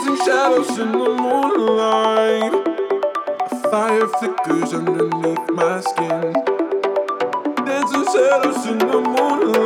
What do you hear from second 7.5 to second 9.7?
Dancing shadows in the moonlight.